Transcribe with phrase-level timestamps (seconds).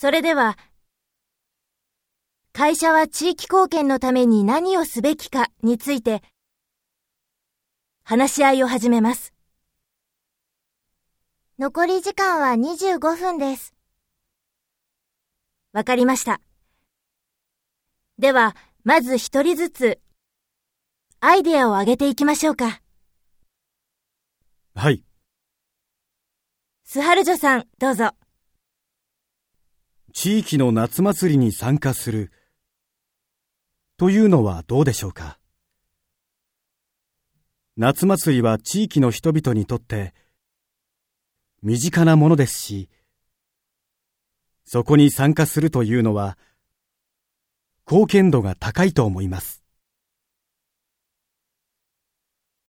[0.00, 0.56] それでは、
[2.52, 6.22] 会社は地域貢献のために何をすべきかについて、
[8.04, 9.34] 話し合いを始めます。
[11.58, 13.74] 残り時間は25分です。
[15.72, 16.40] わかりました。
[18.20, 18.54] では、
[18.84, 20.00] まず一人ずつ、
[21.18, 22.82] アイデアを上げていきましょうか。
[24.76, 25.02] はい。
[26.84, 28.12] スハルジョさん、どうぞ。
[30.20, 32.32] 地域の夏祭りに参加する
[33.98, 35.38] というのはどうでしょうか？
[37.76, 40.12] 夏祭りは地域の人々にとって
[41.62, 42.88] 身近なものですし、
[44.64, 46.36] そこに参加するというのは
[47.88, 49.62] 貢献度が高いと思います。